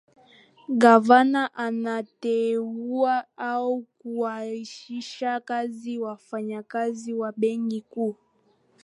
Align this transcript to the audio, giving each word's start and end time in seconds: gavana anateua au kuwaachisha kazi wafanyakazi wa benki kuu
gavana 0.81 1.53
anateua 1.53 3.25
au 3.37 3.81
kuwaachisha 3.99 5.39
kazi 5.39 5.99
wafanyakazi 5.99 7.13
wa 7.13 7.33
benki 7.37 7.81
kuu 7.81 8.15